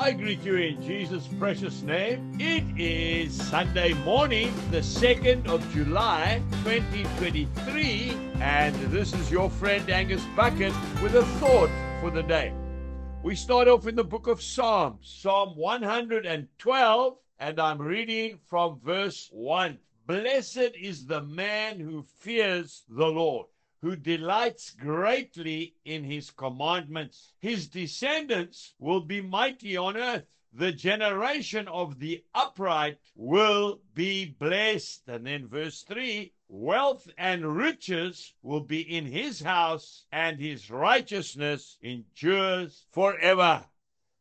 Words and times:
I 0.00 0.12
greet 0.12 0.40
you 0.40 0.56
in 0.56 0.80
Jesus' 0.80 1.28
precious 1.38 1.82
name. 1.82 2.34
It 2.40 2.64
is 2.80 3.34
Sunday 3.34 3.92
morning, 3.92 4.50
the 4.70 4.78
2nd 4.78 5.46
of 5.46 5.60
July, 5.74 6.40
2023, 6.64 8.16
and 8.40 8.74
this 8.90 9.12
is 9.12 9.30
your 9.30 9.50
friend 9.50 9.90
Angus 9.90 10.24
Buchan 10.34 10.72
with 11.02 11.16
a 11.16 11.24
thought 11.38 11.68
for 12.00 12.10
the 12.10 12.22
day. 12.22 12.54
We 13.22 13.36
start 13.36 13.68
off 13.68 13.86
in 13.86 13.94
the 13.94 14.02
book 14.02 14.26
of 14.26 14.40
Psalms, 14.40 15.18
Psalm 15.20 15.54
112, 15.54 17.16
and 17.38 17.60
I'm 17.60 17.82
reading 17.82 18.38
from 18.48 18.80
verse 18.82 19.28
1. 19.32 19.76
Blessed 20.06 20.72
is 20.80 21.04
the 21.04 21.20
man 21.20 21.78
who 21.78 22.06
fears 22.20 22.84
the 22.88 23.06
Lord 23.06 23.48
who 23.82 23.96
delights 23.96 24.70
greatly 24.70 25.74
in 25.84 26.04
his 26.04 26.30
commandments. 26.30 27.32
His 27.38 27.66
descendants 27.66 28.74
will 28.78 29.00
be 29.00 29.20
mighty 29.20 29.76
on 29.76 29.96
earth. 29.96 30.26
The 30.52 30.72
generation 30.72 31.68
of 31.68 31.98
the 31.98 32.24
upright 32.34 32.98
will 33.14 33.80
be 33.94 34.26
blessed. 34.26 35.08
And 35.08 35.26
then 35.26 35.46
verse 35.46 35.82
3 35.82 36.32
wealth 36.48 37.08
and 37.16 37.56
riches 37.56 38.34
will 38.42 38.60
be 38.60 38.80
in 38.80 39.06
his 39.06 39.40
house, 39.40 40.04
and 40.10 40.40
his 40.40 40.68
righteousness 40.68 41.78
endures 41.80 42.86
forever. 42.90 43.64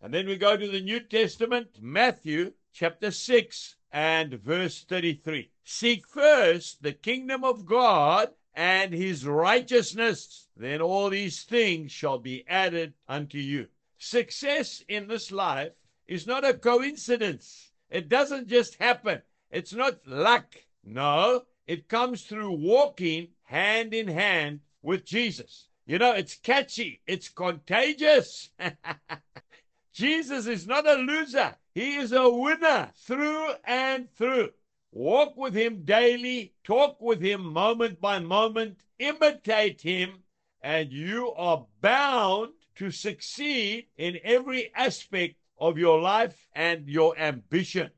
And 0.00 0.12
then 0.12 0.26
we 0.26 0.36
go 0.36 0.56
to 0.56 0.68
the 0.68 0.80
New 0.80 1.00
Testament, 1.00 1.78
Matthew 1.80 2.52
chapter 2.72 3.10
6 3.10 3.76
and 3.90 4.34
verse 4.34 4.84
33. 4.84 5.50
Seek 5.64 6.06
first 6.06 6.82
the 6.82 6.92
kingdom 6.92 7.42
of 7.42 7.66
God 7.66 8.28
and 8.58 8.92
his 8.92 9.24
righteousness, 9.24 10.48
then 10.56 10.80
all 10.80 11.10
these 11.10 11.44
things 11.44 11.92
shall 11.92 12.18
be 12.18 12.44
added 12.48 12.92
unto 13.06 13.38
you. 13.38 13.68
Success 13.98 14.82
in 14.88 15.06
this 15.06 15.30
life 15.30 15.70
is 16.08 16.26
not 16.26 16.44
a 16.44 16.54
coincidence. 16.54 17.70
It 17.88 18.08
doesn't 18.08 18.48
just 18.48 18.74
happen. 18.74 19.22
It's 19.52 19.72
not 19.72 20.04
luck. 20.08 20.56
No, 20.82 21.42
it 21.68 21.88
comes 21.88 22.24
through 22.24 22.50
walking 22.50 23.28
hand 23.44 23.94
in 23.94 24.08
hand 24.08 24.58
with 24.82 25.04
Jesus. 25.04 25.68
You 25.86 26.00
know, 26.00 26.14
it's 26.14 26.34
catchy, 26.34 27.00
it's 27.06 27.28
contagious. 27.28 28.50
Jesus 29.92 30.48
is 30.48 30.66
not 30.66 30.84
a 30.84 30.94
loser, 30.94 31.54
he 31.74 31.94
is 31.94 32.10
a 32.10 32.28
winner 32.28 32.90
through 33.06 33.52
and 33.64 34.12
through. 34.16 34.50
Walk 34.90 35.36
with 35.36 35.54
him 35.54 35.84
daily, 35.84 36.54
talk 36.64 37.00
with 37.00 37.20
him 37.20 37.44
moment 37.52 38.00
by 38.00 38.18
moment, 38.20 38.78
imitate 38.98 39.82
him, 39.82 40.24
and 40.62 40.92
you 40.92 41.32
are 41.34 41.66
bound 41.80 42.54
to 42.76 42.90
succeed 42.90 43.88
in 43.96 44.18
every 44.24 44.74
aspect 44.74 45.36
of 45.58 45.76
your 45.76 46.00
life 46.00 46.48
and 46.54 46.88
your 46.88 47.18
ambition. 47.18 47.90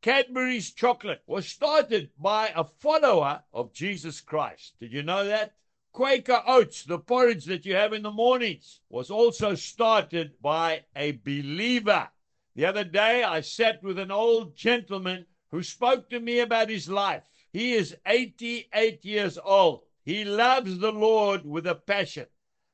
Cadbury's 0.00 0.72
chocolate 0.72 1.22
was 1.26 1.46
started 1.46 2.10
by 2.18 2.52
a 2.54 2.64
follower 2.64 3.42
of 3.52 3.72
Jesus 3.72 4.20
Christ. 4.20 4.74
Did 4.80 4.92
you 4.92 5.02
know 5.02 5.24
that? 5.24 5.54
Quaker 5.92 6.42
Oats, 6.46 6.84
the 6.84 6.98
porridge 6.98 7.44
that 7.46 7.64
you 7.64 7.74
have 7.74 7.92
in 7.92 8.02
the 8.02 8.10
mornings, 8.10 8.80
was 8.88 9.10
also 9.10 9.54
started 9.54 10.40
by 10.40 10.84
a 10.94 11.12
believer. 11.12 12.08
The 12.54 12.66
other 12.66 12.84
day 12.84 13.22
I 13.22 13.40
sat 13.40 13.82
with 13.82 13.98
an 13.98 14.10
old 14.10 14.56
gentleman 14.56 15.26
who 15.50 15.62
spoke 15.62 16.10
to 16.10 16.20
me 16.20 16.40
about 16.40 16.68
his 16.68 16.88
life. 16.88 17.22
He 17.52 17.72
is 17.72 17.96
88 18.06 19.04
years 19.04 19.38
old. 19.42 19.82
He 20.04 20.24
loves 20.24 20.78
the 20.78 20.92
Lord 20.92 21.44
with 21.44 21.66
a 21.66 21.74
passion. 21.74 22.26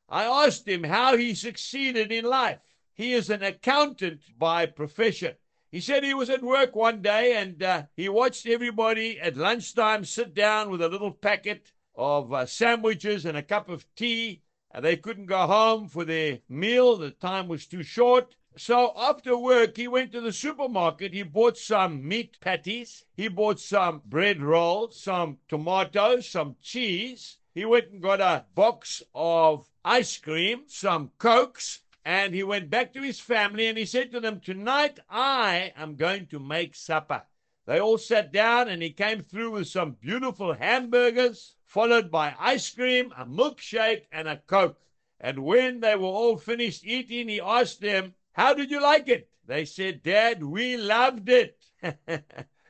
I 0.09 0.25
asked 0.25 0.69
him 0.69 0.85
how 0.85 1.17
he 1.17 1.35
succeeded 1.35 2.13
in 2.13 2.25
life. 2.25 2.59
He 2.95 3.13
is 3.13 3.31
an 3.31 3.43
accountant 3.43 4.21
by 4.39 4.67
profession. 4.67 5.35
He 5.71 5.81
said 5.81 6.05
he 6.05 6.15
was 6.15 6.31
at 6.31 6.43
work 6.43 6.77
one 6.77 7.03
day 7.03 7.37
and 7.37 7.61
uh, 7.61 7.83
he 7.97 8.09
watched 8.09 8.47
everybody 8.47 9.19
at 9.19 9.37
lunchtime 9.37 10.05
sit 10.05 10.33
down 10.33 10.71
with 10.71 10.81
a 10.81 10.89
little 10.89 11.11
packet 11.11 11.73
of 11.97 12.33
uh, 12.33 12.47
sandwiches 12.47 13.25
and 13.25 13.37
a 13.37 13.43
cup 13.43 13.69
of 13.69 13.87
tea. 13.97 14.43
And 14.71 14.85
they 14.85 14.97
couldn't 14.97 15.27
go 15.27 15.47
home 15.47 15.89
for 15.89 16.05
their 16.05 16.39
meal. 16.49 16.97
The 16.97 17.11
time 17.11 17.49
was 17.49 17.67
too 17.67 17.83
short. 17.83 18.37
So 18.57 18.93
after 18.97 19.37
work, 19.37 19.77
he 19.77 19.89
went 19.89 20.13
to 20.13 20.21
the 20.21 20.33
supermarket. 20.33 21.13
He 21.13 21.25
bought 21.25 21.59
some 21.59 22.07
meat 22.07 22.39
patties. 22.41 23.05
He 23.17 23.27
bought 23.27 23.59
some 23.59 24.03
bread 24.07 24.41
rolls, 24.41 25.01
some 25.01 25.39
tomatoes, 25.49 26.29
some 26.29 26.55
cheese. 26.63 27.39
He 27.53 27.65
went 27.65 27.91
and 27.91 28.01
got 28.01 28.21
a 28.21 28.45
box 28.55 29.03
of 29.13 29.69
ice 29.85 30.17
cream, 30.19 30.63
some 30.69 31.11
cokes, 31.19 31.81
and 32.05 32.33
he 32.33 32.45
went 32.45 32.71
back 32.71 32.93
to 32.93 33.03
his 33.03 33.19
family 33.19 33.67
and 33.67 33.77
he 33.77 33.87
said 33.87 34.13
to 34.13 34.21
them, 34.21 34.39
Tonight 34.39 35.01
I 35.11 35.73
am 35.77 35.97
going 35.97 36.27
to 36.29 36.39
make 36.39 36.77
supper. 36.77 37.23
They 37.67 37.81
all 37.81 37.99
sat 37.99 38.33
down 38.33 38.69
and 38.69 38.83
he 38.83 38.91
came 38.91 39.23
through 39.23 39.51
with 39.53 39.67
some 39.67 39.93
beautiful 39.93 40.53
hamburgers, 40.53 41.57
followed 41.65 42.09
by 42.11 42.37
ice 42.39 42.71
cream, 42.71 43.13
a 43.17 43.27
milkshake, 43.27 44.05
and 44.13 44.29
a 44.29 44.37
coke. 44.37 44.79
And 45.19 45.41
when 45.41 45.81
they 45.81 45.97
were 45.97 46.07
all 46.07 46.37
finished 46.37 46.85
eating, 46.85 47.29
he 47.29 47.41
asked 47.41 47.81
them, 47.81 48.15
how 48.35 48.53
did 48.53 48.71
you 48.71 48.83
like 48.83 49.09
it? 49.09 49.29
They 49.47 49.65
said, 49.65 50.03
Dad, 50.03 50.43
we 50.43 50.77
loved 50.77 51.29
it. 51.29 51.57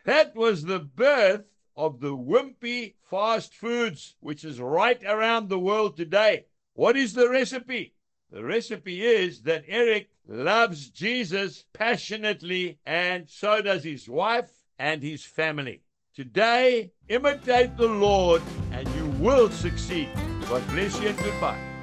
that 0.04 0.34
was 0.36 0.64
the 0.64 0.80
birth 0.80 1.44
of 1.76 2.00
the 2.00 2.16
wimpy 2.16 2.94
fast 3.10 3.54
foods, 3.54 4.14
which 4.20 4.44
is 4.44 4.60
right 4.60 5.02
around 5.04 5.48
the 5.48 5.58
world 5.58 5.96
today. 5.96 6.46
What 6.74 6.96
is 6.96 7.14
the 7.14 7.28
recipe? 7.28 7.94
The 8.30 8.44
recipe 8.44 9.04
is 9.04 9.42
that 9.42 9.64
Eric 9.68 10.10
loves 10.28 10.90
Jesus 10.90 11.64
passionately, 11.72 12.78
and 12.84 13.28
so 13.28 13.62
does 13.62 13.84
his 13.84 14.08
wife 14.08 14.50
and 14.78 15.02
his 15.02 15.24
family. 15.24 15.82
Today, 16.14 16.92
imitate 17.08 17.76
the 17.76 17.88
Lord, 17.88 18.42
and 18.72 18.88
you 18.96 19.06
will 19.22 19.50
succeed. 19.50 20.08
God 20.48 20.66
bless 20.68 21.00
you 21.00 21.08
and 21.08 21.18
goodbye. 21.18 21.73